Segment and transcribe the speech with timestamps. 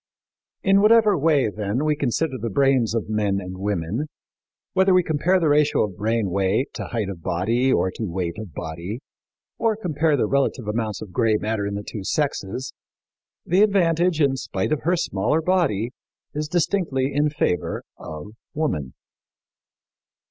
[0.63, 4.07] In whatever way, then, we consider the brains of men and women,
[4.73, 8.39] whether we compare the ratio of brain weight to height of body or to weight
[8.39, 9.01] of body,
[9.59, 12.73] or compare the relative amounts of gray matter in the two sexes,
[13.45, 15.91] the advantage, in spite of her smaller body,
[16.33, 18.95] is distinctly in favor of woman.